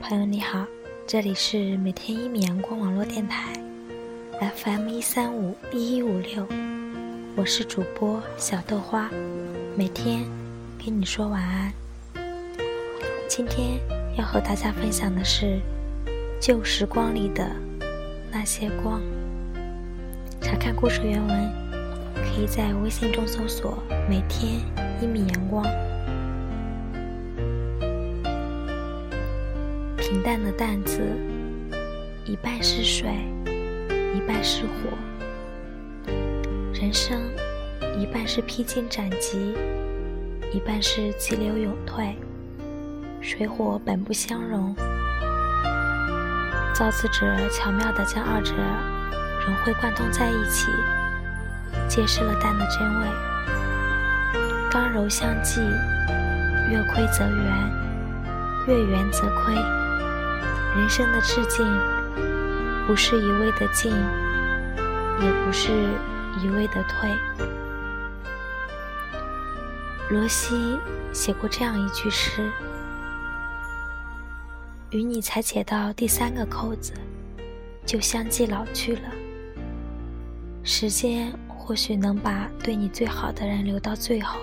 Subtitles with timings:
[0.00, 0.64] 朋友你好，
[1.06, 3.52] 这里是每天一米阳光网络电台
[4.56, 6.46] ，FM 一三五一一五六，
[7.36, 9.10] 我是主播小豆花，
[9.76, 10.24] 每天
[10.84, 11.72] 跟你说晚安。
[13.28, 13.78] 今天
[14.18, 15.60] 要和大家分享的是
[16.40, 17.50] 旧时光里的
[18.30, 19.00] 那些光。
[20.40, 21.52] 查看故事原文，
[22.14, 23.78] 可以在微信中搜索
[24.10, 24.60] “每天
[25.00, 25.64] 一米阳光”。
[30.12, 31.00] 平淡的担子，
[32.26, 33.08] 一半是水，
[34.14, 34.90] 一半是火。
[36.74, 37.18] 人生，
[37.98, 39.56] 一半是披荆斩棘，
[40.52, 42.14] 一半是急流勇退。
[43.22, 44.76] 水火本不相容，
[46.74, 48.52] 造字者巧妙地将二者
[49.46, 50.70] 融会贯通在一起，
[51.88, 53.06] 揭示了淡的真味。
[54.70, 55.62] 刚柔相济，
[56.70, 57.72] 月亏则圆，
[58.66, 59.54] 月圆则亏。
[60.74, 61.66] 人生的致敬，
[62.86, 65.70] 不是一味的进，也不是
[66.42, 67.10] 一味的退。
[70.08, 70.78] 罗西
[71.12, 72.50] 写过这样一句诗
[74.90, 76.94] ：“与你才解到第三个扣子，
[77.84, 79.10] 就相继老去了。
[80.64, 84.40] 时间或许能把对你最好的人留到最后，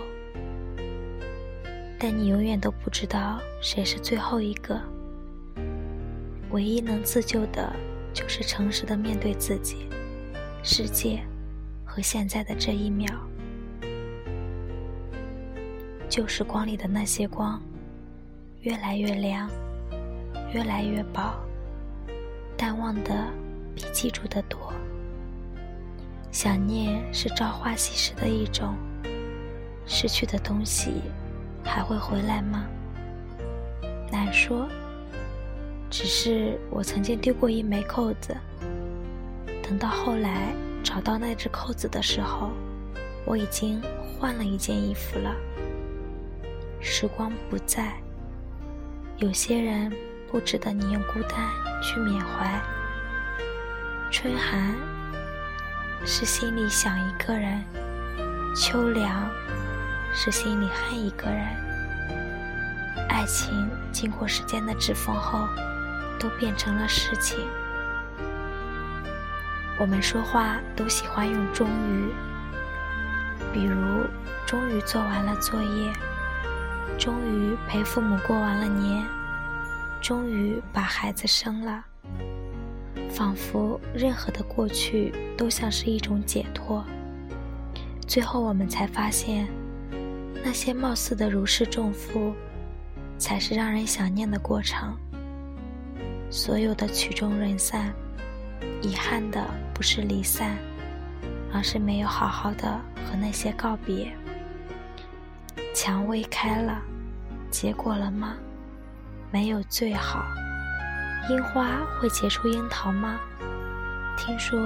[1.98, 4.80] 但你永远都不知道谁是最后一个。”
[6.52, 7.72] 唯一能自救的，
[8.14, 9.88] 就是诚实的面对自己、
[10.64, 11.20] 世界
[11.86, 13.08] 和现在的这一秒。
[16.10, 17.62] 旧时光里的那些光，
[18.62, 19.48] 越来越亮，
[20.52, 21.40] 越来越薄，
[22.58, 23.28] 淡忘的
[23.76, 24.74] 比记住的多。
[26.32, 28.76] 想念是朝花夕拾的一种，
[29.86, 31.02] 失去的东西
[31.64, 32.66] 还会回来吗？
[34.12, 34.68] 难说。
[35.90, 38.38] 只是我曾经丢过一枚扣子，
[39.64, 40.54] 等到后来
[40.84, 42.52] 找到那只扣子的时候，
[43.26, 43.82] 我已经
[44.18, 45.36] 换了一件衣服了。
[46.80, 48.00] 时光不在，
[49.18, 49.92] 有些人
[50.32, 51.50] 不值得你用孤单
[51.82, 52.62] 去缅怀。
[54.12, 54.76] 春寒
[56.06, 57.64] 是心里想一个人，
[58.56, 59.28] 秋凉
[60.14, 61.44] 是心里恨一个人。
[63.10, 65.48] 爱情经过时间的指缝后。
[66.20, 67.40] 都变成了事情。
[69.80, 72.10] 我们说话都喜欢用“终于”，
[73.54, 74.06] 比如
[74.46, 75.94] “终于做完了作业
[77.00, 79.06] ”，“终于陪父母过完了年
[80.04, 81.86] ”，“终于把孩子生了”，
[83.10, 86.84] 仿佛任何的过去都像是一种解脱。
[88.06, 89.48] 最后，我们才发现，
[90.44, 92.34] 那些貌似的如释重负，
[93.18, 94.98] 才是让人想念的过程。
[96.32, 97.92] 所有的曲终人散，
[98.84, 100.56] 遗憾的不是离散，
[101.52, 104.16] 而是没有好好的和那些告别。
[105.74, 106.80] 蔷薇开了，
[107.50, 108.36] 结果了吗？
[109.32, 110.24] 没有最好。
[111.30, 113.20] 樱花会结出樱桃吗？
[114.16, 114.60] 听说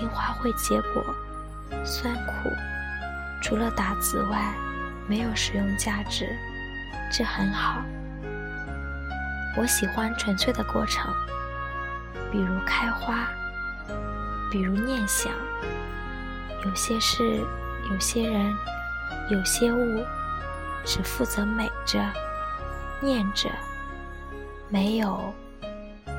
[0.00, 1.04] 樱花会结果，
[1.84, 2.48] 酸苦，
[3.42, 4.54] 除了打籽外，
[5.06, 6.34] 没有食用价值，
[7.10, 7.82] 这很好。
[9.56, 11.12] 我喜欢纯粹的过程，
[12.30, 13.28] 比如开花，
[14.50, 15.30] 比如念想。
[16.64, 17.44] 有些事，
[17.90, 18.54] 有些人，
[19.28, 20.04] 有些物，
[20.84, 22.00] 只负责美着、
[23.00, 23.50] 念着，
[24.68, 25.34] 没有，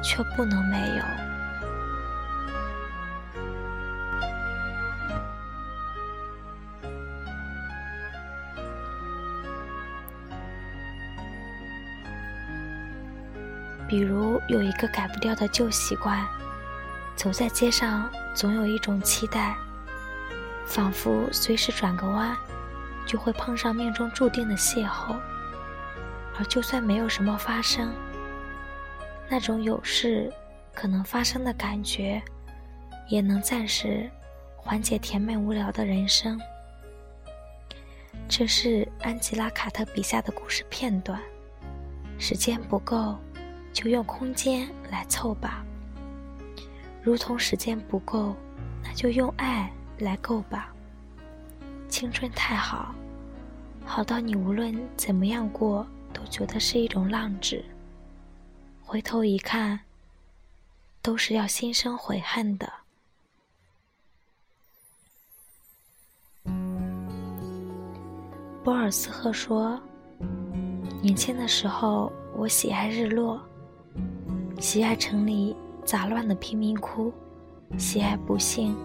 [0.04, 1.33] 却不能没有。
[13.94, 16.28] 比如有一个改不掉的旧习惯，
[17.16, 19.56] 走在街上总有一种期待，
[20.66, 22.36] 仿佛随时转个弯，
[23.06, 25.16] 就会碰上命中注定的邂逅。
[26.36, 27.94] 而就算没有什么发生，
[29.30, 30.34] 那种有事
[30.74, 32.20] 可能发生的感觉，
[33.08, 34.10] 也能暂时
[34.58, 36.42] 缓解甜美无聊的人生。
[38.28, 41.22] 这是安吉拉·卡特笔下的故事片段，
[42.18, 43.16] 时间不够。
[43.74, 45.66] 就用空间来凑吧，
[47.02, 48.36] 如同时间不够，
[48.84, 50.72] 那就用爱来够吧。
[51.90, 52.94] 青春太好，
[53.84, 57.66] 好到你无论怎么样过，都觉得是一种浪掷。
[58.82, 59.80] 回头一看，
[61.02, 62.72] 都是要心生悔恨的。
[68.64, 69.82] 波尔斯赫说
[71.02, 73.42] ：“年轻的时候，我喜爱日落。”
[74.60, 77.12] 喜爱城里杂乱的贫民窟，
[77.78, 78.76] 喜爱不幸。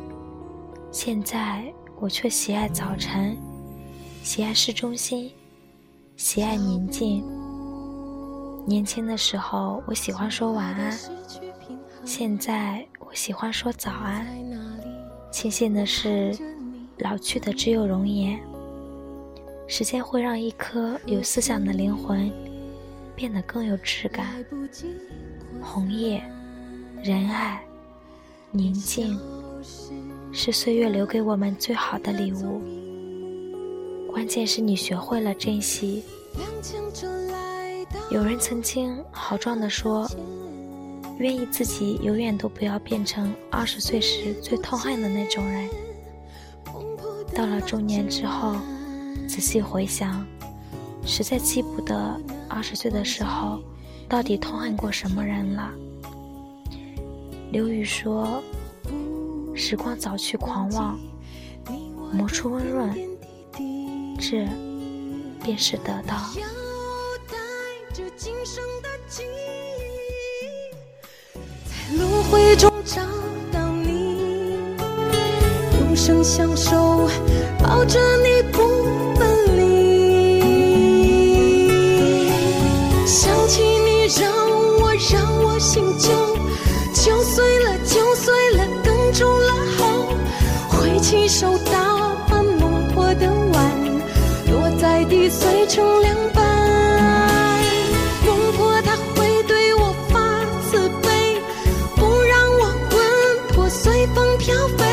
[0.91, 3.37] 现在我却喜爱早晨，
[4.23, 5.31] 喜爱市中心，
[6.17, 7.25] 喜爱宁静。
[8.67, 10.93] 年轻的时候，我喜欢说晚安；
[12.05, 14.27] 现在，我喜欢说早安。
[15.31, 16.37] 庆幸的是，
[16.99, 18.39] 老去的只有容颜。
[19.67, 22.33] 时间会让一颗有思想的灵魂
[23.19, 24.29] 变得更有质感。
[25.61, 26.23] 红叶、
[27.03, 27.61] 仁爱、
[28.53, 29.19] 宁静，
[30.33, 32.63] 是岁月留给我们最好的礼物。
[34.07, 36.05] 关键是你学会了珍惜。
[38.09, 40.09] 有人曾经豪壮地说
[41.19, 45.69] ：“愿意自己永远都不要变成二十岁时最痛恨的那种人。”
[47.35, 48.55] 到了中年之后，
[49.29, 50.25] 仔细回想，
[51.05, 53.61] 实在记不得二十岁的时候
[54.09, 55.71] 到底痛恨过什么人了。
[57.51, 58.43] 刘宇说
[59.55, 60.99] ：“时光早去狂妄，
[62.13, 62.93] 磨出温润，
[64.19, 64.47] 这
[65.43, 66.17] 便是得到。”，
[67.27, 67.39] 在
[71.97, 73.03] 轮回中找
[73.51, 74.77] 到你，
[75.81, 77.09] 永生相守，
[77.63, 78.38] 抱着你
[83.09, 84.31] 想起你让
[84.81, 86.11] 我让我心揪
[86.93, 90.15] 揪碎了揪碎了哽住了喉
[90.69, 93.73] 挥起手打翻孟婆的碗
[94.53, 97.65] 落在地碎成两半
[98.27, 101.41] 孟婆她会对我发慈悲
[101.97, 104.88] 不让我魂魄随风飘飞。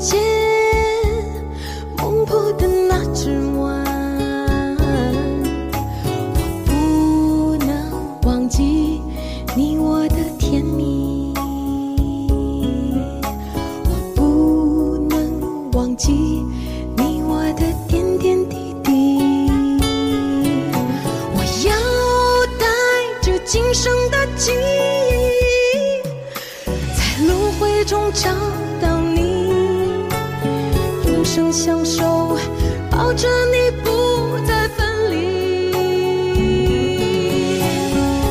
[0.00, 0.18] 见
[1.98, 3.84] 孟婆的那只碗
[4.78, 5.44] 我
[6.64, 9.02] 不能忘记
[9.54, 10.99] 你我的甜蜜。
[31.90, 32.36] 手
[32.88, 35.72] 抱着你不再分离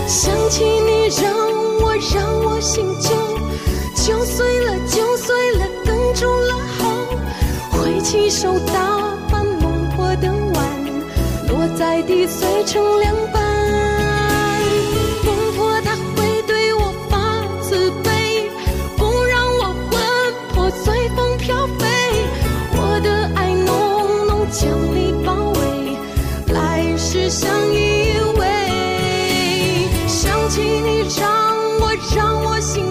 [0.07, 1.35] 想起你让
[1.81, 3.09] 我让我心揪
[3.95, 6.87] 揪碎了揪碎了哽住了喉
[7.71, 8.73] 挥起手打
[9.27, 10.65] 翻孟婆的碗
[11.49, 13.38] 落在地碎成两半
[30.59, 32.88] 请你让我，让我心。